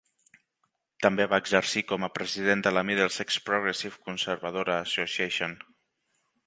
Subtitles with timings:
[1.05, 5.57] També va exercir com a president de la Middlesex Progressive conservadora Association.